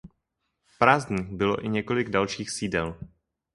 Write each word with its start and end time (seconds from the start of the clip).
Prázdných 0.79 1.27
bylo 1.27 1.65
i 1.65 1.69
několik 1.69 2.09
dalších 2.09 2.49
sídel. 2.51 2.97